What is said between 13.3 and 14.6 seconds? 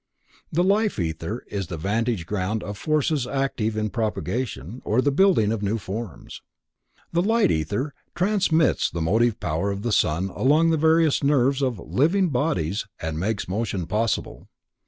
motion possible.